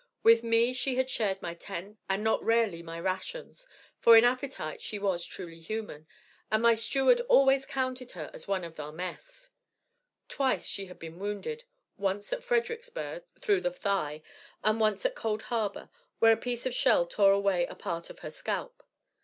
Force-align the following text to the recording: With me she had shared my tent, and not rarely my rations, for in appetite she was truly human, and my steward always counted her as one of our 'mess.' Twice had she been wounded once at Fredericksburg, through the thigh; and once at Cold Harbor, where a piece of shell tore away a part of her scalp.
With 0.23 0.41
me 0.43 0.73
she 0.73 0.95
had 0.95 1.11
shared 1.11 1.43
my 1.43 1.53
tent, 1.53 1.99
and 2.09 2.23
not 2.23 2.43
rarely 2.43 2.81
my 2.81 2.99
rations, 2.99 3.67
for 3.99 4.17
in 4.17 4.23
appetite 4.23 4.81
she 4.81 4.97
was 4.97 5.23
truly 5.23 5.59
human, 5.59 6.07
and 6.51 6.63
my 6.63 6.73
steward 6.73 7.21
always 7.29 7.67
counted 7.67 8.13
her 8.13 8.31
as 8.33 8.47
one 8.47 8.63
of 8.63 8.79
our 8.79 8.91
'mess.' 8.91 9.51
Twice 10.27 10.63
had 10.63 10.67
she 10.67 10.91
been 10.93 11.19
wounded 11.19 11.65
once 11.97 12.33
at 12.33 12.43
Fredericksburg, 12.43 13.25
through 13.39 13.61
the 13.61 13.69
thigh; 13.69 14.23
and 14.63 14.79
once 14.79 15.05
at 15.05 15.13
Cold 15.13 15.43
Harbor, 15.43 15.87
where 16.17 16.33
a 16.33 16.35
piece 16.35 16.65
of 16.65 16.73
shell 16.73 17.05
tore 17.05 17.31
away 17.31 17.67
a 17.67 17.75
part 17.75 18.09
of 18.09 18.21
her 18.21 18.31
scalp. 18.31 18.81